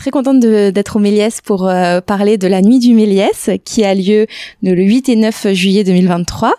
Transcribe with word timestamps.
très 0.00 0.10
contente 0.10 0.40
d'être 0.40 0.96
au 0.96 0.98
Méliès 0.98 1.42
pour 1.42 1.68
euh, 1.68 2.00
parler 2.00 2.38
de 2.38 2.48
la 2.48 2.62
Nuit 2.62 2.78
du 2.78 2.94
Méliès 2.94 3.50
qui 3.66 3.84
a 3.84 3.94
lieu 3.94 4.26
le 4.62 4.82
8 4.82 5.10
et 5.10 5.16
9 5.16 5.48
juillet 5.52 5.84
2023. 5.84 6.54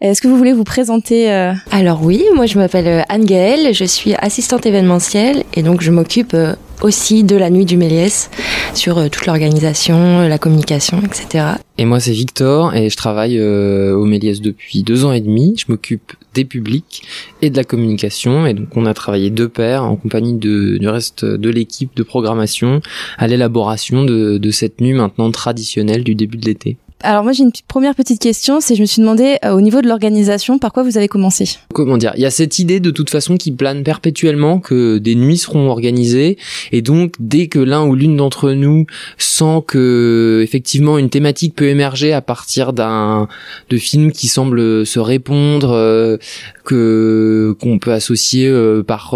Est-ce 0.00 0.20
que 0.20 0.28
vous 0.28 0.36
voulez 0.36 0.52
vous 0.52 0.64
présenter 0.64 1.32
euh 1.32 1.52
Alors 1.70 2.02
oui, 2.02 2.22
moi 2.34 2.46
je 2.46 2.58
m'appelle 2.58 2.86
euh, 2.86 3.02
Anne 3.08 3.24
Gaëlle, 3.24 3.74
je 3.74 3.84
suis 3.84 4.14
assistante 4.14 4.66
événementielle 4.66 5.44
et 5.54 5.62
donc 5.62 5.80
je 5.80 5.90
m'occupe 5.90 6.36
aussi 6.82 7.24
de 7.24 7.36
la 7.36 7.50
nuit 7.50 7.64
du 7.64 7.76
Méliès 7.76 8.30
sur 8.74 8.98
euh, 8.98 9.08
toute 9.08 9.26
l'organisation, 9.26 10.20
euh, 10.20 10.28
la 10.28 10.38
communication, 10.38 11.00
etc. 11.02 11.44
Et 11.78 11.84
moi 11.84 12.00
c'est 12.00 12.12
Victor 12.12 12.74
et 12.74 12.90
je 12.90 12.96
travaille 12.96 13.38
euh, 13.38 13.94
au 13.94 14.04
Méliès 14.04 14.40
depuis 14.40 14.82
deux 14.82 15.04
ans 15.04 15.12
et 15.12 15.20
demi. 15.20 15.54
Je 15.56 15.64
m'occupe 15.68 16.12
des 16.34 16.44
publics 16.44 17.02
et 17.42 17.50
de 17.50 17.56
la 17.56 17.64
communication 17.64 18.46
et 18.46 18.54
donc 18.54 18.68
on 18.76 18.86
a 18.86 18.94
travaillé 18.94 19.30
deux 19.30 19.48
paires 19.48 19.84
en 19.84 19.96
compagnie 19.96 20.34
de, 20.34 20.76
du 20.78 20.88
reste 20.88 21.24
de 21.24 21.50
l'équipe 21.50 21.94
de 21.96 22.02
programmation 22.02 22.80
à 23.18 23.26
l'élaboration 23.26 24.04
de, 24.04 24.38
de 24.38 24.50
cette 24.50 24.80
nuit 24.80 24.92
maintenant 24.92 25.30
traditionnelle 25.30 26.04
du 26.04 26.14
début 26.14 26.36
de 26.36 26.46
l'été. 26.46 26.76
Alors 27.02 27.22
moi 27.24 27.32
j'ai 27.32 27.42
une 27.42 27.52
première 27.68 27.94
petite 27.94 28.20
question, 28.20 28.60
c'est 28.60 28.74
je 28.74 28.80
me 28.80 28.86
suis 28.86 29.02
demandé 29.02 29.36
euh, 29.44 29.52
au 29.52 29.60
niveau 29.60 29.82
de 29.82 29.86
l'organisation 29.86 30.58
par 30.58 30.72
quoi 30.72 30.82
vous 30.82 30.96
avez 30.96 31.08
commencé? 31.08 31.46
Comment 31.74 31.98
dire? 31.98 32.12
Il 32.16 32.22
y 32.22 32.26
a 32.26 32.30
cette 32.30 32.58
idée 32.58 32.80
de 32.80 32.90
toute 32.90 33.10
façon 33.10 33.36
qui 33.36 33.52
plane 33.52 33.82
perpétuellement 33.82 34.60
que 34.60 34.96
des 34.96 35.14
nuits 35.14 35.36
seront 35.36 35.68
organisées 35.68 36.38
et 36.72 36.80
donc 36.80 37.12
dès 37.20 37.48
que 37.48 37.58
l'un 37.58 37.84
ou 37.84 37.94
l'une 37.94 38.16
d'entre 38.16 38.52
nous 38.52 38.86
sent 39.18 39.62
que 39.66 40.40
effectivement 40.42 40.96
une 40.96 41.10
thématique 41.10 41.54
peut 41.54 41.68
émerger 41.68 42.14
à 42.14 42.22
partir 42.22 42.72
d'un 42.72 43.28
de 43.68 43.76
films 43.76 44.10
qui 44.10 44.26
semblent 44.26 44.86
se 44.86 44.98
répondre 44.98 45.72
euh, 45.72 46.16
que 46.64 47.54
qu'on 47.60 47.78
peut 47.78 47.92
associer 47.92 48.48
euh, 48.48 48.82
par 48.82 49.10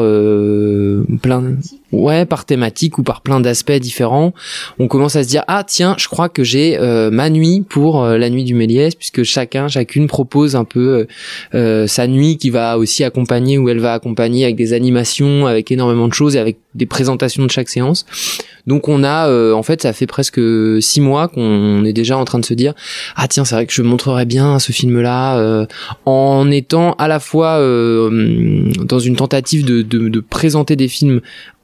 plein 1.22 1.56
ouais 1.92 2.24
par 2.24 2.44
thématique 2.44 2.98
ou 2.98 3.02
par 3.02 3.20
plein 3.20 3.40
d'aspects 3.40 3.72
différents, 3.72 4.32
on 4.78 4.88
commence 4.88 5.16
à 5.16 5.22
se 5.22 5.28
dire 5.28 5.44
ah 5.48 5.64
tiens 5.66 5.94
je 5.98 6.08
crois 6.08 6.28
que 6.28 6.44
j'ai 6.44 6.78
ma 7.10 7.30
nuit 7.30 7.64
pour 7.68 8.04
euh, 8.04 8.18
la 8.18 8.30
nuit 8.30 8.44
du 8.44 8.54
Méliès, 8.54 8.94
puisque 8.94 9.22
chacun, 9.22 9.68
chacune 9.68 10.06
propose 10.06 10.56
un 10.56 10.64
peu 10.64 10.80
euh, 10.80 11.06
euh, 11.54 11.86
sa 11.86 12.06
nuit 12.06 12.36
qui 12.36 12.50
va 12.50 12.78
aussi 12.78 13.04
accompagner 13.04 13.58
ou 13.58 13.68
elle 13.68 13.78
va 13.78 13.94
accompagner 13.94 14.44
avec 14.44 14.56
des 14.56 14.72
animations, 14.72 15.46
avec 15.46 15.70
énormément 15.70 16.08
de 16.08 16.12
choses 16.12 16.36
et 16.36 16.38
avec 16.38 16.58
des 16.74 16.86
présentations 16.86 17.44
de 17.44 17.50
chaque 17.50 17.68
séance. 17.68 18.06
Donc 18.66 18.88
on 18.88 19.02
a, 19.02 19.28
en 19.52 19.62
fait, 19.62 19.82
ça 19.82 19.92
fait 19.92 20.06
presque 20.06 20.40
six 20.80 21.00
mois 21.00 21.28
qu'on 21.28 21.84
est 21.84 21.92
déjà 21.92 22.16
en 22.16 22.24
train 22.24 22.38
de 22.38 22.44
se 22.44 22.54
dire 22.54 22.74
ah 23.16 23.26
tiens 23.26 23.44
c'est 23.44 23.54
vrai 23.54 23.66
que 23.66 23.72
je 23.72 23.82
montrerais 23.82 24.26
bien 24.26 24.58
ce 24.58 24.70
film-là 24.70 25.66
en 26.04 26.50
étant 26.50 26.92
à 26.92 27.08
la 27.08 27.18
fois 27.18 27.58
dans 27.58 28.98
une 28.98 29.16
tentative 29.16 29.64
de, 29.64 29.82
de, 29.82 30.08
de 30.08 30.20
présenter 30.20 30.76
des 30.76 30.88
films 30.88 31.20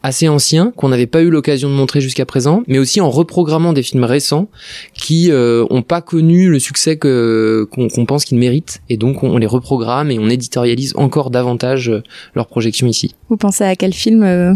assez 0.06 0.28
anciens 0.28 0.72
qu'on 0.76 0.88
n'avait 0.88 1.08
pas 1.08 1.20
eu 1.20 1.30
l'occasion 1.30 1.68
de 1.68 1.74
montrer 1.74 2.00
jusqu'à 2.00 2.24
présent, 2.24 2.62
mais 2.68 2.78
aussi 2.78 3.00
en 3.00 3.10
reprogrammant 3.10 3.72
des 3.72 3.82
films 3.82 4.04
récents 4.04 4.48
qui 4.94 5.32
euh, 5.32 5.64
ont 5.68 5.82
pas 5.82 6.00
connu 6.00 6.48
le 6.48 6.60
succès 6.60 6.96
que 6.96 7.68
qu'on 7.72 8.06
pense 8.06 8.24
qu'ils 8.24 8.38
méritent, 8.38 8.80
et 8.88 8.96
donc 8.96 9.24
on, 9.24 9.36
les 9.36 9.46
reprogramme 9.46 10.10
et 10.12 10.18
on 10.18 10.28
éditorialise 10.28 10.94
encore 10.96 11.30
davantage 11.30 11.90
euh, 11.90 12.02
leur 12.34 12.46
projection 12.46 12.86
ici. 12.86 13.14
Vous 13.28 13.36
pensez 13.36 13.64
à 13.64 13.74
quel 13.74 13.92
film 13.92 14.22
euh, 14.22 14.54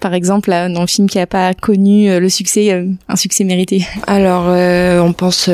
par 0.00 0.14
exemple, 0.14 0.50
dans 0.50 0.80
le 0.80 0.88
film 0.88 1.08
qui 1.08 1.18
n'a 1.18 1.28
pas 1.28 1.54
connu 1.54 2.18
le 2.18 2.28
succès, 2.28 2.84
un 3.08 3.14
succès 3.14 3.44
mérité? 3.44 3.86
Alors, 4.08 4.48
on 4.48 5.12
pense 5.12 5.48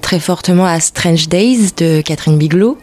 très 0.00 0.18
fortement 0.18 0.64
à 0.64 0.80
Strange 0.80 1.28
Days 1.28 1.72
de 1.76 2.00
Catherine 2.00 2.38
Bigelow, 2.38 2.78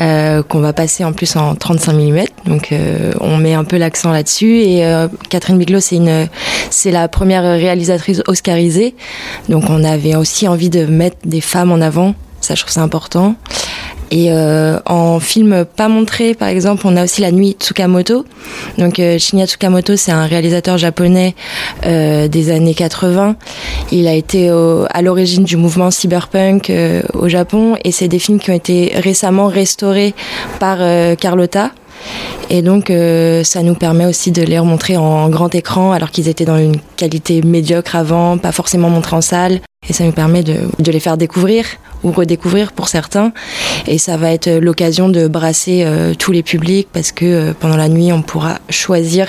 euh, 0.00 0.42
qu'on 0.42 0.58
va 0.58 0.72
passer 0.72 1.04
en 1.04 1.12
plus 1.12 1.36
en 1.36 1.54
35 1.54 1.92
mm. 1.92 2.24
Donc 2.46 2.72
euh, 2.72 3.12
on 3.20 3.36
met 3.36 3.54
un 3.54 3.64
peu 3.64 3.76
l'accent 3.76 4.10
là-dessus. 4.10 4.60
Et 4.60 4.84
euh, 4.84 5.08
Catherine 5.30 5.58
Bigelow, 5.58 5.80
c'est 5.80 6.90
la 6.90 7.08
première 7.08 7.42
réalisatrice 7.42 8.22
oscarisée. 8.26 8.94
Donc 9.48 9.64
on 9.68 9.84
avait 9.84 10.16
aussi 10.16 10.48
envie 10.48 10.70
de 10.70 10.86
mettre 10.86 11.16
des 11.24 11.40
femmes 11.40 11.72
en 11.72 11.80
avant. 11.80 12.14
Ça, 12.40 12.54
je 12.54 12.60
trouve 12.60 12.72
ça 12.72 12.82
important. 12.82 13.36
Et 14.10 14.30
euh, 14.30 14.78
en 14.86 15.18
film 15.18 15.64
pas 15.64 15.88
montré, 15.88 16.34
par 16.34 16.48
exemple, 16.48 16.82
on 16.86 16.96
a 16.96 17.04
aussi 17.04 17.20
La 17.20 17.32
Nuit 17.32 17.56
Tsukamoto. 17.58 18.24
Donc 18.78 18.98
euh, 18.98 19.18
Shinya 19.18 19.46
Tsukamoto, 19.46 19.96
c'est 19.96 20.12
un 20.12 20.26
réalisateur 20.26 20.78
japonais 20.78 21.34
euh, 21.86 22.28
des 22.28 22.50
années 22.50 22.74
80. 22.74 23.36
Il 23.92 24.06
a 24.06 24.12
été 24.12 24.50
à 24.90 25.02
l'origine 25.02 25.44
du 25.44 25.56
mouvement 25.56 25.90
cyberpunk 25.90 26.70
euh, 26.70 27.02
au 27.14 27.28
Japon 27.28 27.76
et 27.82 27.92
c'est 27.92 28.08
des 28.08 28.18
films 28.18 28.38
qui 28.38 28.50
ont 28.50 28.54
été 28.54 28.92
récemment 28.94 29.48
restaurés 29.48 30.14
par 30.60 30.78
euh, 30.80 31.14
Carlotta. 31.14 31.70
Et 32.50 32.62
donc, 32.62 32.90
euh, 32.90 33.42
ça 33.42 33.62
nous 33.62 33.74
permet 33.74 34.06
aussi 34.06 34.30
de 34.30 34.42
les 34.42 34.58
remontrer 34.58 34.96
en 34.96 35.28
grand 35.28 35.54
écran, 35.54 35.92
alors 35.92 36.10
qu'ils 36.10 36.28
étaient 36.28 36.44
dans 36.44 36.58
une 36.58 36.76
qualité 36.96 37.42
médiocre 37.42 37.96
avant, 37.96 38.38
pas 38.38 38.52
forcément 38.52 38.90
montrés 38.90 39.16
en 39.16 39.20
salle. 39.20 39.60
Et 39.88 39.92
ça 39.92 40.04
nous 40.04 40.12
permet 40.12 40.42
de, 40.42 40.60
les 40.78 41.00
faire 41.00 41.16
découvrir 41.18 41.66
ou 42.02 42.10
redécouvrir 42.10 42.72
pour 42.72 42.88
certains. 42.88 43.32
Et 43.86 43.98
ça 43.98 44.16
va 44.16 44.32
être 44.32 44.50
l'occasion 44.50 45.08
de 45.08 45.28
brasser 45.28 45.82
euh, 45.84 46.14
tous 46.14 46.32
les 46.32 46.42
publics 46.42 46.88
parce 46.92 47.12
que 47.12 47.24
euh, 47.24 47.52
pendant 47.58 47.76
la 47.76 47.88
nuit, 47.88 48.12
on 48.12 48.22
pourra 48.22 48.58
choisir 48.70 49.28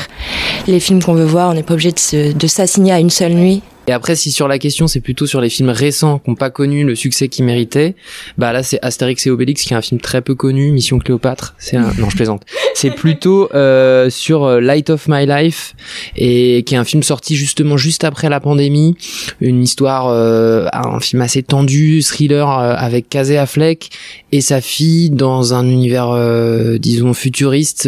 les 0.68 0.80
films 0.80 1.04
qu'on 1.04 1.14
veut 1.14 1.26
voir. 1.26 1.50
On 1.50 1.54
n'est 1.54 1.64
pas 1.64 1.74
obligé 1.74 1.94
de 2.14 2.48
s'assigner 2.48 2.94
à 2.94 3.00
une 3.00 3.10
seule 3.10 3.34
nuit. 3.34 3.64
Et 3.88 3.92
après, 3.92 4.16
si 4.16 4.32
sur 4.32 4.48
la 4.48 4.58
question, 4.58 4.88
c'est 4.88 5.00
plutôt 5.00 5.28
sur 5.28 5.42
les 5.42 5.50
films 5.50 5.70
récents 5.70 6.20
qui 6.20 6.30
n'ont 6.30 6.36
pas 6.36 6.50
connu 6.50 6.84
le 6.84 6.96
succès 6.96 7.28
qu'ils 7.28 7.46
méritaient, 7.46 7.96
bah 8.38 8.52
là, 8.52 8.64
c'est 8.64 8.80
Astérix 8.82 9.28
et 9.28 9.30
Obélix 9.30 9.64
qui 9.64 9.74
est 9.74 9.78
un 9.78 9.82
film 9.82 10.02
très 10.02 10.22
peu 10.22 10.34
connu, 10.34 10.72
Mission 10.72 10.98
Cléopâtre. 10.98 11.56
C'est 11.60 11.78
un... 11.78 11.94
non, 12.00 12.10
je 12.10 12.16
plaisante. 12.16 12.44
C'est 12.74 12.92
plutôt 12.92 13.50
euh, 13.54 14.10
sur 14.10 14.44
euh, 14.44 14.60
Light 14.60 14.90
of 14.90 15.08
My 15.08 15.26
Life 15.26 15.76
et 16.16 16.64
qui 16.66 16.74
est 16.74 16.78
un 16.78 16.84
film 16.84 17.04
sorti 17.04 17.36
justement 17.36 17.78
juste 17.78 18.04
après 18.04 18.30
la 18.30 18.40
pandémie, 18.40 18.96
une 19.40 19.62
histoire, 19.62 20.08
euh, 20.08 20.66
un 20.74 21.00
film 21.00 21.22
assez 21.22 21.44
tendu, 21.44 22.02
thriller 22.02 22.50
euh, 22.50 22.74
avec 22.76 23.08
Casey 23.10 23.38
Affleck 23.38 23.90
et 24.32 24.42
sa 24.42 24.62
fille 24.62 25.10
dans 25.12 25.54
un 25.54 25.68
univers, 25.70 26.10
euh, 26.10 26.78
disons, 26.78 27.14
futuriste 27.14 27.88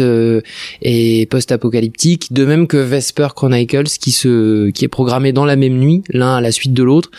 et 0.82 1.26
post-apocalyptique, 1.26 2.32
de 2.32 2.44
même 2.44 2.66
que 2.66 2.76
Vesper 2.76 3.28
Chronicles 3.34 3.98
qui 4.00 4.12
se, 4.12 4.70
qui 4.70 4.84
est 4.84 4.88
programmé 4.88 5.32
dans 5.32 5.44
la 5.44 5.56
même 5.56 5.78
nuit 5.78 5.87
l'un 6.10 6.36
à 6.36 6.40
la 6.40 6.52
suite 6.52 6.72
de 6.72 6.82
l'autre. 6.82 7.10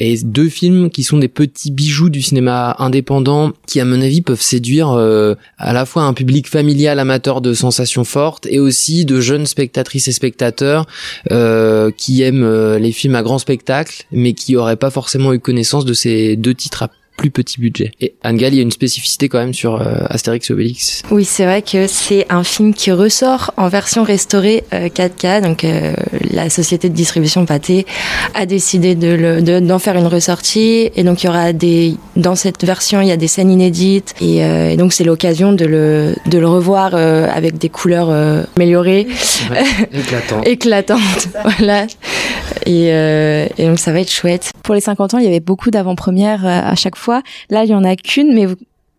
Et 0.00 0.16
deux 0.22 0.48
films 0.48 0.90
qui 0.90 1.02
sont 1.02 1.18
des 1.18 1.28
petits 1.28 1.70
bijoux 1.70 2.10
du 2.10 2.22
cinéma 2.22 2.76
indépendant 2.78 3.52
qui, 3.66 3.80
à 3.80 3.84
mon 3.84 4.00
avis, 4.00 4.22
peuvent 4.22 4.40
séduire 4.40 4.90
euh, 4.90 5.34
à 5.58 5.72
la 5.72 5.86
fois 5.86 6.02
un 6.02 6.14
public 6.14 6.48
familial 6.48 6.98
amateur 6.98 7.40
de 7.40 7.52
sensations 7.54 8.04
fortes 8.04 8.46
et 8.50 8.58
aussi 8.58 9.04
de 9.04 9.20
jeunes 9.20 9.46
spectatrices 9.46 10.08
et 10.08 10.12
spectateurs 10.12 10.86
euh, 11.30 11.90
qui 11.96 12.22
aiment 12.22 12.44
euh, 12.44 12.78
les 12.78 12.92
films 12.92 13.14
à 13.14 13.22
grand 13.22 13.38
spectacle, 13.38 14.04
mais 14.12 14.32
qui 14.32 14.56
auraient 14.56 14.76
pas 14.76 14.90
forcément 14.90 15.32
eu 15.32 15.38
connaissance 15.38 15.84
de 15.84 15.94
ces 15.94 16.36
deux 16.36 16.54
titres 16.54 16.82
à 16.84 16.90
plus 17.18 17.30
petit 17.30 17.60
budget. 17.60 17.90
Et 18.00 18.14
Angal, 18.24 18.54
il 18.54 18.56
y 18.56 18.60
a 18.60 18.62
une 18.62 18.70
spécificité 18.70 19.28
quand 19.28 19.38
même 19.38 19.52
sur 19.52 19.82
euh, 19.82 20.06
Astérix 20.08 20.48
et 20.48 20.52
Obélix. 20.52 21.02
Oui, 21.10 21.24
c'est 21.24 21.44
vrai 21.44 21.62
que 21.62 21.86
c'est 21.88 22.24
un 22.30 22.44
film 22.44 22.72
qui 22.72 22.92
ressort 22.92 23.52
en 23.56 23.68
version 23.68 24.04
restaurée 24.04 24.64
4K. 24.72 25.26
Euh, 25.26 25.40
donc 25.40 25.64
euh, 25.64 25.92
la 26.30 26.48
société 26.48 26.88
de 26.88 26.94
distribution 26.94 27.44
Pathé 27.44 27.86
a 28.34 28.46
décidé 28.46 28.94
de 28.94 29.58
d'en 29.60 29.78
faire 29.80 29.96
une 29.96 30.06
ressortie. 30.06 30.90
Et 30.94 31.02
donc 31.02 31.22
il 31.22 31.26
y 31.26 31.28
aura 31.28 31.52
des 31.52 31.96
dans 32.14 32.36
cette 32.36 32.64
version 32.64 33.00
il 33.00 33.08
y 33.08 33.12
a 33.12 33.16
des 33.16 33.26
scènes 33.26 33.50
inédites 33.50 34.14
et, 34.20 34.76
donc 34.76 34.92
c'est 34.92 35.04
l'occasion 35.04 35.52
de 35.52 35.64
le 35.64 36.14
de 36.26 36.38
le 36.38 36.46
revoir 36.46 36.94
avec 36.94 37.58
des 37.58 37.68
couleurs 37.68 38.10
améliorées, 38.56 39.08
éclatantes. 39.92 40.46
éclatantes. 40.46 41.28
voilà. 41.58 41.86
Et, 42.68 42.88
et 42.88 43.66
donc 43.66 43.78
ça 43.78 43.92
va 43.92 44.00
être 44.00 44.10
chouette. 44.10 44.50
Pour 44.62 44.74
les 44.74 44.80
50 44.80 45.14
ans, 45.14 45.18
il 45.18 45.24
y 45.24 45.26
avait 45.26 45.40
beaucoup 45.40 45.70
d'avant-premières 45.70 46.46
à 46.46 46.74
chaque 46.74 46.96
fois 46.96 47.22
Là, 47.50 47.64
il 47.64 47.70
y 47.70 47.74
en 47.74 47.84
a 47.84 47.96
qu'une, 47.96 48.34
mais 48.34 48.46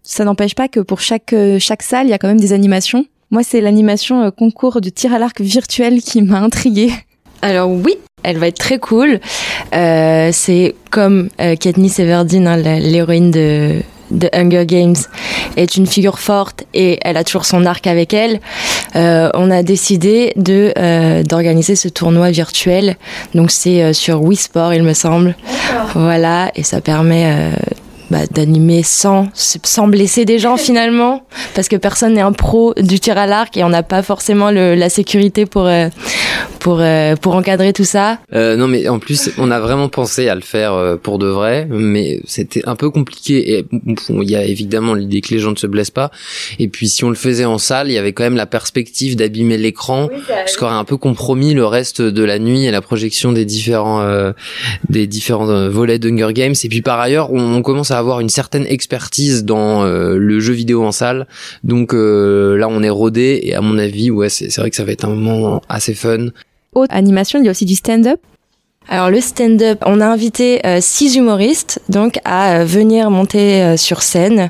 ça 0.04 0.26
n'empêche 0.26 0.56
pas 0.56 0.68
que 0.68 0.80
pour 0.80 1.02
chaque 1.02 1.34
euh, 1.34 1.60
chaque 1.60 1.84
salle, 1.84 2.08
il 2.08 2.10
y 2.10 2.14
a 2.14 2.18
quand 2.18 2.28
même 2.28 2.40
des 2.40 2.54
animations. 2.54 3.06
Moi, 3.32 3.44
c'est 3.44 3.62
l'animation 3.62 4.24
euh, 4.24 4.32
concours 4.32 4.82
de 4.82 4.90
tir 4.90 5.14
à 5.14 5.20
l'arc 5.20 5.40
virtuel 5.40 6.02
qui 6.02 6.22
m'a 6.22 6.40
intriguée. 6.40 6.92
Alors 7.42 7.70
oui, 7.70 7.96
elle 8.24 8.38
va 8.38 8.48
être 8.48 8.58
très 8.58 8.80
cool. 8.80 9.20
Euh, 9.74 10.30
c'est 10.34 10.76
comme 10.92 11.30
Katniss 11.38 12.00
Everdeen, 12.00 12.48
hein, 12.48 12.58
l'héroïne 12.58 13.32
de 13.32 13.82
de 14.12 14.30
Hunger 14.34 14.66
Games 14.66 14.96
est 15.58 15.76
une 15.76 15.88
figure 15.88 16.20
forte 16.20 16.64
et 16.74 17.00
elle 17.02 17.18
a 17.18 17.24
toujours 17.24 17.46
son 17.46 17.66
arc 17.66 17.88
avec 17.88 18.14
elle, 18.14 18.40
on 18.96 19.52
a 19.52 19.64
décidé 19.64 20.34
de 20.36 20.74
d'organiser 21.24 21.76
ce 21.76 21.88
tournoi 21.88 22.32
virtuel. 22.32 22.98
Donc 23.36 23.52
c'est 23.52 23.94
sur 23.94 24.22
Wii 24.24 24.38
Sport, 24.38 24.74
il 24.74 24.84
me 24.84 24.94
semble. 24.94 25.36
Voilà, 25.94 26.52
et 26.56 26.64
ça 26.64 26.82
permet 26.82 27.54
bah, 28.10 28.26
d'animer 28.32 28.82
sans, 28.82 29.28
sans 29.36 29.88
blesser 29.88 30.26
des 30.26 30.40
gens 30.40 30.58
finalement, 30.70 31.22
parce 31.54 31.68
que 31.68 31.76
personne 31.76 32.14
n'est 32.14 32.22
un 32.22 32.32
pro 32.32 32.74
du 32.76 33.00
tir 33.00 33.20
à 33.20 33.28
l'arc 33.28 33.56
et 33.56 33.64
on 33.64 33.70
n'a 33.70 33.84
pas 33.84 34.02
forcément 34.02 34.50
le, 34.50 34.74
la 34.74 34.90
sécurité 34.90 35.46
pour, 35.46 35.68
euh, 35.68 35.90
pour 36.60 36.80
euh, 36.82 37.16
pour 37.16 37.36
encadrer 37.36 37.74
tout 37.74 37.86
ça 37.86 38.20
euh, 38.34 38.56
Non, 38.56 38.68
mais 38.68 38.88
en 38.88 39.00
plus, 39.00 39.32
on 39.38 39.50
a 39.52 39.60
vraiment 39.60 39.90
pensé 39.90 40.30
à 40.30 40.36
le 40.36 40.42
faire 40.42 40.74
euh, 40.74 40.96
pour 40.98 41.18
de 41.18 41.28
vrai, 41.28 41.68
mais 41.70 42.22
c'était 42.26 42.62
un 42.66 42.76
peu 42.76 42.90
compliqué. 42.90 43.58
Et 43.58 43.66
il 44.10 44.30
y 44.30 44.36
a 44.36 44.44
évidemment 44.44 44.94
l'idée 44.94 45.22
que 45.22 45.34
les 45.34 45.40
gens 45.40 45.52
ne 45.52 45.56
se 45.56 45.68
blessent 45.68 45.90
pas. 45.92 46.12
Et 46.60 46.68
puis, 46.68 46.90
si 46.90 47.04
on 47.04 47.10
le 47.10 47.16
faisait 47.16 47.46
en 47.46 47.58
salle, 47.58 47.90
il 47.90 47.94
y 47.94 47.98
avait 47.98 48.14
quand 48.14 48.24
même 48.24 48.36
la 48.36 48.46
perspective 48.46 49.16
d'abîmer 49.16 49.58
l'écran, 49.58 50.10
ce 50.46 50.58
qui 50.58 50.64
aurait 50.64 50.74
un 50.74 50.84
peu 50.84 50.98
compromis 50.98 51.54
le 51.54 51.66
reste 51.66 52.02
de 52.02 52.24
la 52.24 52.40
nuit 52.40 52.66
et 52.66 52.72
la 52.72 52.82
projection 52.82 53.32
des 53.32 53.46
différents 53.46 54.02
euh, 54.02 54.32
des 54.90 55.08
différents 55.08 55.70
volets 55.70 56.00
d'Hunger 56.00 56.34
Games. 56.34 56.56
Et 56.64 56.70
puis 56.70 56.82
par 56.82 57.00
ailleurs, 57.00 57.32
on, 57.32 57.56
on, 57.56 57.62
commence 57.62 57.92
à 57.92 57.98
avoir 57.98 58.20
une 58.20 58.30
certaine 58.30 58.66
expertise 58.68 59.46
dans 59.46 59.84
le 59.84 60.40
jeu 60.40 60.54
vidéo 60.54 60.84
en 60.84 60.92
salle, 60.92 61.28
donc 61.64 61.94
là, 61.94 62.68
on 62.70 62.84
est 62.84 62.90
rodé. 62.90 63.40
Et 63.44 63.56
à 63.56 63.62
mon 63.62 63.78
avis, 63.78 64.12
ouais, 64.12 64.30
c'est 64.30 64.54
vrai 64.58 64.70
que 64.70 64.76
ça 64.76 64.84
va 64.84 64.92
être 64.92 65.06
un 65.06 65.16
moment 65.16 65.62
assez 65.70 65.94
fun. 65.94 66.30
Autre 66.74 66.94
animation, 66.94 67.40
il 67.40 67.46
y 67.46 67.48
a 67.48 67.52
aussi 67.52 67.66
du 67.66 67.76
stand-up. 67.76 68.20
Alors 68.88 69.12
le 69.12 69.22
stand-up, 69.22 69.84
on 69.86 70.02
a 70.02 70.08
invité 70.08 70.66
euh, 70.66 70.80
six 70.82 71.16
humoristes 71.16 71.80
donc 71.90 72.18
à 72.26 72.54
euh, 72.54 72.66
venir 72.66 73.12
monter 73.12 73.62
euh, 73.62 73.78
sur 73.78 74.02
scène 74.02 74.50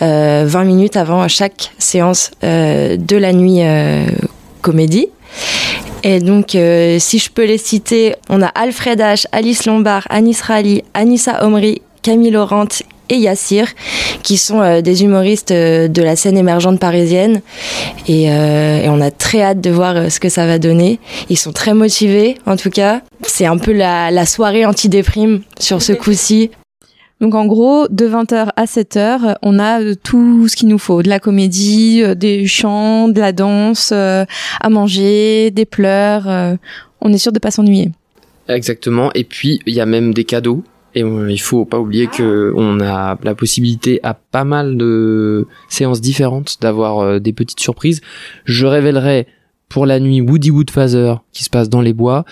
20 0.00 0.64
minutes 0.64 0.96
avant 0.96 1.26
chaque 1.26 1.72
séance 1.78 2.30
de 2.42 3.16
la 3.16 3.32
nuit 3.32 3.62
comédie. 4.60 5.08
Et 6.02 6.18
donc, 6.18 6.50
si 6.50 7.18
je 7.18 7.30
peux 7.30 7.44
les 7.44 7.58
citer, 7.58 8.16
on 8.28 8.42
a 8.42 8.48
Alfred 8.48 8.98
H, 8.98 9.26
Alice 9.30 9.66
Lombard, 9.66 10.06
Anis 10.10 10.40
Rally, 10.42 10.82
Anissa 10.94 11.44
Omri, 11.44 11.82
Camille 12.02 12.32
Laurent 12.32 12.66
et 13.12 13.18
Yassir, 13.18 13.68
qui 14.22 14.38
sont 14.38 14.62
euh, 14.62 14.80
des 14.80 15.04
humoristes 15.04 15.50
euh, 15.50 15.86
de 15.86 16.02
la 16.02 16.16
scène 16.16 16.38
émergente 16.38 16.80
parisienne. 16.80 17.42
Euh, 18.08 18.82
et, 18.82 18.88
on 18.88 19.00
a 19.00 19.10
très 19.10 19.42
hâte 19.42 19.60
de 19.60 19.70
voir 19.70 20.10
ce 20.10 20.18
que 20.18 20.30
ça 20.30 20.46
va 20.46 20.58
donner. 20.58 20.98
Ils 21.28 21.36
sont 21.36 21.52
très 21.52 21.74
motivés, 21.74 22.38
en 22.46 22.56
tout 22.56 22.70
cas. 22.70 23.02
C'est 23.22 23.46
un 23.46 23.58
peu 23.58 23.72
la, 23.72 24.26
soirée 24.26 24.64
anti-déprime 24.64 25.42
sur 25.60 25.82
ce 25.82 25.92
coup-ci. 26.02 26.50
Donc 27.20 27.34
en 27.34 27.46
gros, 27.46 27.86
de 27.88 28.08
20h 28.08 28.48
à 28.56 28.64
7h, 28.64 29.36
on 29.42 29.60
a 29.60 29.94
tout 29.94 30.48
ce 30.48 30.56
qu'il 30.56 30.68
nous 30.68 30.78
faut, 30.78 31.02
de 31.02 31.08
la 31.08 31.20
comédie, 31.20 32.02
des 32.16 32.46
chants, 32.46 33.08
de 33.08 33.20
la 33.20 33.30
danse, 33.30 33.92
à 33.92 34.26
manger, 34.68 35.52
des 35.52 35.64
pleurs. 35.64 36.26
on 37.00 37.12
est 37.12 37.18
sûr 37.18 37.30
de 37.30 37.38
pas 37.38 37.52
s'ennuyer. 37.52 37.92
Exactement. 38.48 39.12
Et 39.14 39.22
puis 39.22 39.60
il 39.66 39.74
y 39.74 39.80
a 39.80 39.86
même 39.86 40.12
des 40.12 40.24
cadeaux. 40.24 40.64
Et 40.94 41.00
il 41.00 41.40
faut 41.40 41.64
pas 41.64 41.78
oublier 41.78 42.06
que 42.06 42.52
on 42.56 42.80
a 42.80 43.18
la 43.22 43.34
possibilité 43.34 44.00
à 44.02 44.14
pas 44.14 44.44
mal 44.44 44.76
de 44.76 45.46
séances 45.68 46.00
différentes 46.00 46.58
d'avoir 46.60 46.98
euh, 46.98 47.18
des 47.18 47.32
petites 47.32 47.60
surprises. 47.60 48.00
Je 48.44 48.66
révélerai 48.66 49.26
pour 49.68 49.86
la 49.86 50.00
nuit 50.00 50.20
Woody 50.20 50.50
Woodfather 50.50 51.16
qui 51.32 51.44
se 51.44 51.50
passe 51.50 51.70
dans 51.70 51.80
les 51.80 51.94
bois. 51.94 52.24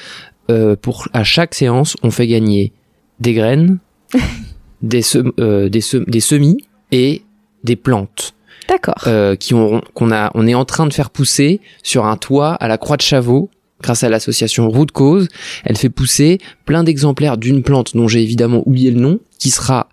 Euh, 0.51 0.77
pour 0.77 1.09
à 1.13 1.25
chaque 1.25 1.55
séance, 1.55 1.97
on 2.03 2.11
fait 2.11 2.27
gagner 2.27 2.73
des 3.19 3.33
graines, 3.35 3.79
des, 4.83 5.03
euh, 5.17 5.69
des, 5.69 5.81
des 6.07 6.21
semis 6.21 6.59
et 6.93 7.23
des 7.65 7.77
plantes. 7.77 8.35
D'accord. 8.69 8.95
Euh, 9.07 9.37
qui 9.37 9.55
ont 9.55 9.81
qu'on 9.95 10.13
a 10.13 10.31
on 10.35 10.47
est 10.47 10.55
en 10.55 10.65
train 10.65 10.87
de 10.87 10.93
faire 10.93 11.11
pousser 11.11 11.61
sur 11.83 12.05
un 12.05 12.17
toit 12.17 12.53
à 12.53 12.69
la 12.69 12.79
Croix 12.79 12.97
de 12.97 13.03
Chavaux 13.03 13.51
grâce 13.83 14.05
à 14.05 14.09
l'association 14.09 14.69
Root 14.69 14.87
Cause, 14.93 15.29
elle 15.65 15.77
fait 15.77 15.89
pousser 15.89 16.39
plein 16.65 16.85
d'exemplaires 16.85 17.39
d'une 17.39 17.63
plante 17.63 17.97
dont 17.97 18.09
j'ai 18.09 18.23
évidemment 18.23 18.63
oublié 18.67 18.91
le 18.91 19.01
nom, 19.01 19.21
qui 19.39 19.51
sera 19.51 19.89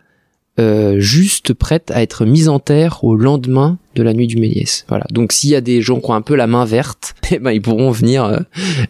euh, 0.60 1.00
juste 1.00 1.54
prête 1.54 1.92
à 1.92 2.02
être 2.02 2.26
mise 2.26 2.50
en 2.50 2.60
terre 2.60 3.04
au 3.04 3.16
lendemain 3.16 3.78
de 3.98 4.04
la 4.04 4.14
nuit 4.14 4.28
du 4.28 4.38
Méliès. 4.38 4.86
Voilà. 4.88 5.06
Donc 5.12 5.34
s'il 5.34 5.50
y 5.50 5.56
a 5.56 5.62
des 5.62 5.82
gens 5.82 6.00
qui 6.00 6.10
ont 6.10 6.14
un 6.14 6.22
peu 6.22 6.36
la 6.36 6.48
main 6.48 6.66
verte, 6.66 7.16
eh 7.32 7.40
ben 7.40 7.52
ils 7.52 7.62
pourront 7.62 7.92
venir 7.92 8.26
euh, 8.26 8.40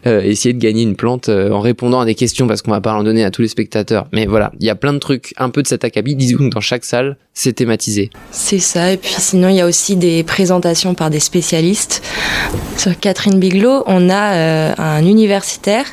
euh, 0.06 0.20
essayer 0.22 0.52
de 0.52 0.58
gagner 0.58 0.82
une 0.82 0.96
plante 0.96 1.28
euh, 1.28 1.50
en 1.50 1.60
répondant 1.60 2.00
à 2.00 2.04
des 2.04 2.14
questions 2.14 2.46
parce 2.46 2.62
qu'on 2.62 2.70
va 2.70 2.80
pas 2.80 2.94
en 2.94 3.02
donner 3.02 3.24
à 3.24 3.30
tous 3.30 3.42
les 3.42 3.48
spectateurs. 3.48 4.06
Mais 4.12 4.26
voilà, 4.26 4.52
il 4.60 4.66
y 4.66 4.70
a 4.70 4.74
plein 4.74 4.92
de 4.92 4.98
trucs, 4.98 5.32
un 5.38 5.48
peu 5.48 5.62
de 5.62 5.66
cet 5.66 5.84
acabit. 5.84 6.14
Disons 6.14 6.38
que 6.38 6.54
dans 6.54 6.60
chaque 6.60 6.84
salle, 6.84 7.16
c'est 7.32 7.54
thématisé. 7.54 8.10
C'est 8.30 8.58
ça. 8.58 8.92
Et 8.92 8.96
puis 8.98 9.14
sinon, 9.16 9.48
il 9.48 9.56
y 9.56 9.60
a 9.60 9.66
aussi 9.66 9.96
des 9.96 10.22
présentations 10.22 10.94
par 10.94 11.08
des 11.08 11.20
spécialistes. 11.20 12.02
Sur 12.76 12.98
Catherine 12.98 13.38
Biglow, 13.38 13.84
on 13.86 14.10
a 14.10 14.74
un 14.78 15.04
universitaire, 15.04 15.86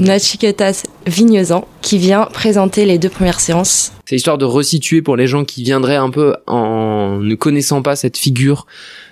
Nachiketas 0.00 0.84
Vignezan, 1.06 1.66
qui 1.82 1.98
vient 1.98 2.28
présenter 2.32 2.84
les 2.84 2.98
deux 2.98 3.08
premières 3.08 3.40
séances. 3.40 3.92
C'est 4.08 4.16
histoire 4.16 4.38
de 4.38 4.46
resituer 4.46 5.02
pour 5.02 5.16
les 5.16 5.26
gens 5.26 5.44
qui 5.44 5.62
viendraient 5.62 5.96
un 5.96 6.08
peu 6.08 6.34
en 6.46 7.18
ne 7.18 7.34
connaissant 7.34 7.82
pas 7.82 7.94
cette 7.94 8.16
figure 8.16 8.47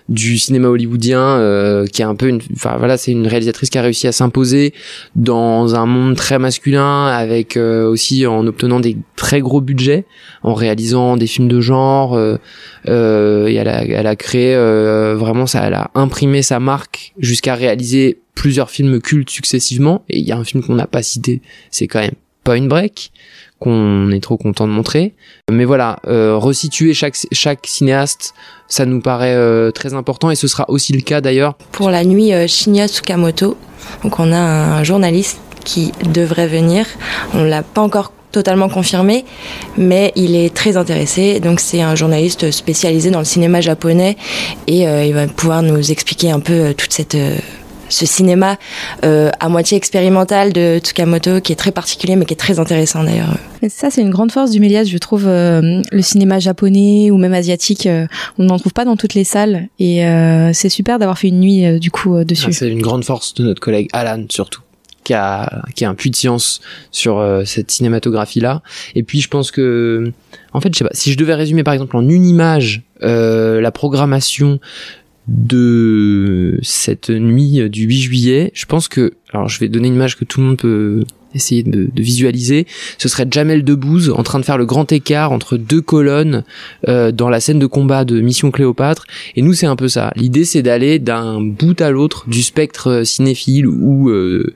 du 0.08 0.38
cinéma 0.38 0.68
hollywoodien 0.68 1.20
euh, 1.20 1.86
qui 1.86 2.02
est 2.02 2.04
un 2.04 2.14
peu 2.14 2.28
une 2.28 2.40
enfin 2.54 2.76
voilà 2.78 2.96
c'est 2.96 3.10
une 3.10 3.26
réalisatrice 3.26 3.70
qui 3.70 3.78
a 3.78 3.82
réussi 3.82 4.06
à 4.06 4.12
s'imposer 4.12 4.72
dans 5.16 5.74
un 5.74 5.86
monde 5.86 6.14
très 6.14 6.38
masculin 6.38 7.06
avec 7.06 7.56
euh, 7.56 7.88
aussi 7.88 8.24
en 8.26 8.46
obtenant 8.46 8.78
des 8.78 8.96
très 9.16 9.40
gros 9.40 9.60
budgets 9.60 10.04
en 10.44 10.54
réalisant 10.54 11.16
des 11.16 11.26
films 11.26 11.48
de 11.48 11.60
genre 11.60 12.14
euh, 12.14 12.38
et 12.86 13.54
elle 13.54 13.68
a, 13.68 13.84
elle 13.84 14.06
a 14.06 14.16
créé 14.16 14.54
vraiment 15.16 15.46
ça 15.46 15.66
elle 15.66 15.74
a 15.74 15.90
imprimé 15.94 16.42
sa 16.42 16.60
marque 16.60 17.12
jusqu'à 17.18 17.56
réaliser 17.56 18.20
plusieurs 18.36 18.70
films 18.70 19.00
cultes 19.00 19.30
successivement. 19.30 20.04
Et 20.08 20.18
il 20.20 20.26
y 20.26 20.30
a 20.30 20.36
un 20.36 20.44
film 20.44 20.62
qu'on 20.62 20.76
n'a 20.76 20.86
pas 20.86 21.02
cité 21.02 21.42
c'est 21.70 21.88
quand 21.88 22.00
même 22.00 22.14
Point 22.44 22.68
Break 22.68 23.10
qu'on 23.58 24.10
est 24.10 24.22
trop 24.22 24.36
content 24.36 24.66
de 24.66 24.72
montrer. 24.72 25.14
Mais 25.50 25.64
voilà, 25.64 25.98
euh, 26.06 26.36
resituer 26.36 26.94
chaque, 26.94 27.16
chaque 27.32 27.66
cinéaste, 27.66 28.34
ça 28.68 28.84
nous 28.84 29.00
paraît 29.00 29.34
euh, 29.34 29.70
très 29.70 29.94
important 29.94 30.30
et 30.30 30.34
ce 30.34 30.48
sera 30.48 30.64
aussi 30.68 30.92
le 30.92 31.00
cas 31.00 31.20
d'ailleurs. 31.20 31.54
Pour 31.72 31.90
la 31.90 32.04
nuit 32.04 32.32
euh, 32.32 32.46
Shinya 32.46 32.88
Tsukamoto, 32.88 33.56
donc 34.02 34.18
on 34.18 34.32
a 34.32 34.38
un 34.38 34.84
journaliste 34.84 35.40
qui 35.64 35.92
devrait 36.12 36.48
venir. 36.48 36.86
On 37.34 37.44
l'a 37.44 37.62
pas 37.62 37.80
encore 37.80 38.12
totalement 38.30 38.68
confirmé, 38.68 39.24
mais 39.78 40.12
il 40.14 40.36
est 40.36 40.54
très 40.54 40.76
intéressé. 40.76 41.40
Donc 41.40 41.60
c'est 41.60 41.80
un 41.80 41.94
journaliste 41.94 42.50
spécialisé 42.50 43.10
dans 43.10 43.20
le 43.20 43.24
cinéma 43.24 43.62
japonais 43.62 44.16
et 44.66 44.82
il 44.82 45.14
va 45.14 45.26
pouvoir 45.26 45.62
nous 45.62 45.90
expliquer 45.90 46.30
un 46.30 46.40
peu 46.40 46.74
toute 46.74 46.92
cette 46.92 47.16
ce 47.88 48.06
cinéma 48.06 48.56
euh, 49.04 49.30
à 49.40 49.48
moitié 49.48 49.76
expérimental 49.76 50.52
de 50.52 50.78
Tsukamoto 50.78 51.40
qui 51.40 51.52
est 51.52 51.56
très 51.56 51.72
particulier 51.72 52.16
mais 52.16 52.24
qui 52.24 52.34
est 52.34 52.38
très 52.38 52.58
intéressant 52.58 53.04
d'ailleurs. 53.04 53.36
Ça 53.68 53.90
c'est 53.90 54.02
une 54.02 54.10
grande 54.10 54.32
force 54.32 54.50
du 54.50 54.60
Méliès, 54.60 54.88
je 54.88 54.98
trouve 54.98 55.26
euh, 55.26 55.82
le 55.90 56.02
cinéma 56.02 56.38
japonais 56.38 57.10
ou 57.10 57.18
même 57.18 57.34
asiatique, 57.34 57.86
euh, 57.86 58.06
on 58.38 58.44
n'en 58.44 58.58
trouve 58.58 58.72
pas 58.72 58.84
dans 58.84 58.96
toutes 58.96 59.14
les 59.14 59.24
salles 59.24 59.68
et 59.78 60.04
c'est 60.52 60.68
super 60.68 60.98
d'avoir 60.98 61.18
fait 61.18 61.28
une 61.28 61.40
nuit 61.40 61.78
du 61.80 61.90
coup 61.90 62.22
dessus. 62.24 62.46
Ah, 62.48 62.52
c'est 62.52 62.68
une 62.68 62.82
grande 62.82 63.04
force 63.04 63.34
de 63.34 63.44
notre 63.44 63.60
collègue 63.60 63.88
Alan 63.92 64.24
surtout. 64.28 64.60
Qui 65.04 65.14
a, 65.14 65.62
qui 65.76 65.84
a 65.84 65.88
un 65.88 65.94
puits 65.94 66.10
de 66.10 66.16
science 66.16 66.60
sur 66.90 67.24
cette 67.44 67.70
cinématographie 67.70 68.40
là 68.40 68.62
et 68.96 69.04
puis 69.04 69.20
je 69.20 69.28
pense 69.28 69.52
que 69.52 70.12
en 70.52 70.60
fait 70.60 70.74
je 70.74 70.78
sais 70.78 70.84
pas 70.84 70.90
si 70.94 71.12
je 71.12 71.16
devais 71.16 71.34
résumer 71.34 71.62
par 71.62 71.74
exemple 71.74 71.96
en 71.96 72.08
une 72.08 72.26
image 72.26 72.82
la 73.00 73.70
programmation 73.70 74.58
de 75.28 76.58
cette 76.62 77.10
nuit 77.10 77.68
du 77.68 77.84
8 77.84 78.00
juillet, 78.00 78.50
je 78.54 78.66
pense 78.66 78.88
que, 78.88 79.14
alors 79.32 79.48
je 79.48 79.58
vais 79.58 79.68
donner 79.68 79.88
une 79.88 79.94
image 79.94 80.16
que 80.16 80.24
tout 80.24 80.40
le 80.40 80.46
monde 80.46 80.58
peut 80.58 81.04
essayer 81.36 81.62
de, 81.62 81.88
visualiser, 81.96 82.66
ce 82.98 83.08
serait 83.08 83.26
Jamel 83.30 83.62
Debbouze 83.62 84.10
en 84.10 84.22
train 84.22 84.40
de 84.40 84.44
faire 84.44 84.58
le 84.58 84.66
grand 84.66 84.90
écart 84.90 85.32
entre 85.32 85.56
deux 85.56 85.80
colonnes 85.80 86.44
euh, 86.88 87.12
dans 87.12 87.28
la 87.28 87.40
scène 87.40 87.58
de 87.58 87.66
combat 87.66 88.04
de 88.04 88.20
Mission 88.20 88.50
Cléopâtre. 88.50 89.06
Et 89.36 89.42
nous, 89.42 89.52
c'est 89.52 89.66
un 89.66 89.76
peu 89.76 89.88
ça. 89.88 90.12
L'idée, 90.16 90.44
c'est 90.44 90.62
d'aller 90.62 90.98
d'un 90.98 91.40
bout 91.40 91.80
à 91.80 91.90
l'autre 91.90 92.24
du 92.28 92.42
spectre 92.42 93.02
cinéphile 93.04 93.66
ou 93.68 94.08
euh, 94.10 94.54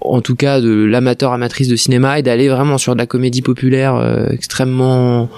en 0.00 0.20
tout 0.20 0.36
cas 0.36 0.60
de 0.60 0.84
l'amateur 0.84 1.32
amatrice 1.32 1.68
de 1.68 1.76
cinéma 1.76 2.18
et 2.18 2.22
d'aller 2.22 2.48
vraiment 2.48 2.78
sur 2.78 2.94
de 2.94 2.98
la 2.98 3.06
comédie 3.06 3.42
populaire 3.42 3.96
euh, 3.96 4.28
extrêmement 4.30 5.28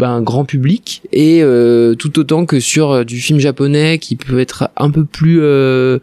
ben, 0.00 0.22
grand 0.22 0.44
public 0.44 1.02
et 1.12 1.42
euh, 1.42 1.94
tout 1.94 2.18
autant 2.18 2.46
que 2.46 2.58
sur 2.58 2.90
euh, 2.90 3.04
du 3.04 3.20
film 3.20 3.38
japonais 3.38 3.98
qui 3.98 4.16
peut 4.16 4.40
être 4.40 4.70
un 4.76 4.90
peu 4.90 5.04
plus 5.04 5.42
euh, 5.42 5.98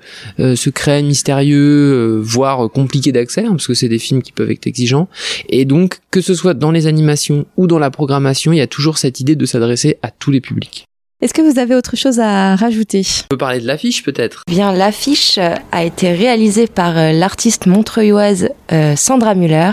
secret, 0.55 1.01
mystérieux, 1.01 2.19
voire 2.23 2.69
compliqué 2.69 3.11
d'accès 3.11 3.41
hein, 3.41 3.51
parce 3.51 3.65
que 3.65 3.73
c'est 3.73 3.89
des 3.89 3.97
films 3.97 4.21
qui 4.21 4.31
peuvent 4.31 4.51
être 4.51 4.67
exigeants 4.67 5.09
et 5.49 5.65
donc 5.65 5.99
que 6.11 6.21
ce 6.21 6.35
soit 6.35 6.53
dans 6.53 6.71
les 6.71 6.85
animations 6.85 7.45
ou 7.57 7.65
dans 7.65 7.79
la 7.79 7.89
programmation, 7.89 8.53
il 8.53 8.57
y 8.57 8.61
a 8.61 8.67
toujours 8.67 8.99
cette 8.99 9.19
idée 9.19 9.35
de 9.35 9.45
s'adresser 9.45 9.97
à 10.03 10.11
tous 10.11 10.29
les 10.29 10.41
publics. 10.41 10.85
Est-ce 11.19 11.33
que 11.33 11.41
vous 11.41 11.57
avez 11.57 11.73
autre 11.73 11.95
chose 11.95 12.19
à 12.19 12.55
rajouter? 12.55 13.01
On 13.23 13.27
peut 13.29 13.37
parler 13.37 13.59
de 13.59 13.65
l'affiche 13.65 14.03
peut-être? 14.03 14.43
Bien, 14.47 14.71
l'affiche 14.71 15.39
a 15.71 15.83
été 15.83 16.11
réalisée 16.11 16.67
par 16.67 16.93
l'artiste 16.93 17.65
montreuilloise 17.65 18.49
Sandra 18.95 19.33
Muller. 19.33 19.71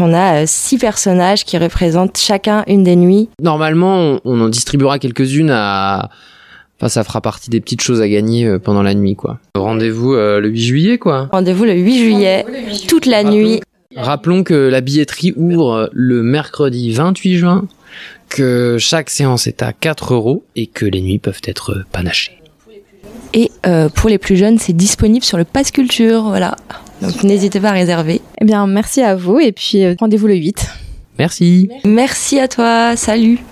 On 0.00 0.14
a 0.14 0.42
euh, 0.42 0.44
six 0.46 0.78
personnages 0.78 1.44
qui 1.44 1.58
représentent 1.58 2.16
chacun 2.16 2.64
une 2.66 2.84
des 2.84 2.96
nuits. 2.96 3.28
Normalement, 3.42 4.18
on, 4.24 4.40
en 4.40 4.48
distribuera 4.48 4.98
quelques-unes 4.98 5.50
à... 5.50 6.08
Enfin, 6.78 6.88
ça 6.88 7.04
fera 7.04 7.20
partie 7.20 7.50
des 7.50 7.60
petites 7.60 7.82
choses 7.82 8.00
à 8.00 8.08
gagner 8.08 8.46
euh, 8.46 8.58
pendant 8.58 8.82
la 8.82 8.94
nuit, 8.94 9.14
quoi. 9.14 9.38
Rendez-vous 9.54 10.14
euh, 10.14 10.40
le 10.40 10.48
8 10.48 10.62
juillet, 10.62 10.98
quoi. 10.98 11.28
Rendez-vous 11.30 11.64
le 11.64 11.74
8 11.74 11.98
juillet, 11.98 12.46
toute 12.88 13.04
la 13.04 13.22
nuit. 13.24 13.60
Rappelons 13.94 14.42
que 14.42 14.54
la 14.54 14.80
billetterie 14.80 15.34
ouvre 15.36 15.90
le 15.92 16.22
mercredi 16.22 16.92
28 16.92 17.36
juin, 17.36 17.68
que 18.30 18.76
chaque 18.78 19.10
séance 19.10 19.46
est 19.46 19.62
à 19.62 19.74
4 19.74 20.14
euros 20.14 20.44
et 20.56 20.66
que 20.66 20.86
les 20.86 21.02
nuits 21.02 21.18
peuvent 21.18 21.42
être 21.44 21.84
panachées. 21.92 22.39
Et 23.34 23.50
pour 23.94 24.08
les 24.08 24.18
plus 24.18 24.36
jeunes, 24.36 24.58
c'est 24.58 24.72
disponible 24.72 25.24
sur 25.24 25.38
le 25.38 25.44
Pass 25.44 25.70
Culture, 25.70 26.22
voilà. 26.22 26.56
Donc 27.02 27.22
n'hésitez 27.24 27.60
pas 27.60 27.70
à 27.70 27.72
réserver. 27.72 28.20
Eh 28.40 28.44
bien, 28.44 28.66
merci 28.66 29.00
à 29.02 29.14
vous 29.14 29.38
et 29.38 29.52
puis 29.52 29.94
rendez-vous 29.96 30.26
le 30.26 30.36
8. 30.36 30.66
Merci. 31.18 31.68
Merci 31.84 32.38
à 32.38 32.48
toi, 32.48 32.96
salut. 32.96 33.40